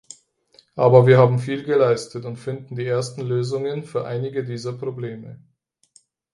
[0.75, 5.43] Aber wir haben viel geleistet und finden die ersten Lösungen für einige dieser Probleme.